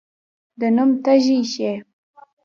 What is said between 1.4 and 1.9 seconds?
شي.